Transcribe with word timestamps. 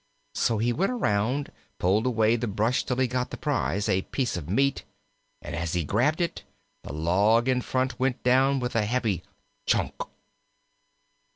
So 0.33 0.57
he 0.57 0.73
went 0.73 0.91
around, 0.91 1.51
pulled 1.77 2.07
away 2.07 2.35
the 2.35 2.47
brush 2.47 2.83
till 2.83 2.97
he 2.97 3.05
got 3.05 3.29
the 3.29 3.37
prize, 3.37 3.87
a 3.87 4.01
piece 4.01 4.35
of 4.35 4.49
meat, 4.49 4.83
and 5.43 5.55
as 5.55 5.73
he 5.73 5.83
grabbed 5.83 6.21
it, 6.21 6.41
the 6.81 6.91
log 6.91 7.47
in 7.47 7.61
front 7.61 7.99
went 7.99 8.23
down 8.23 8.59
with 8.59 8.75
a 8.75 8.85
heavy 8.87 9.21
chock. 9.67 10.09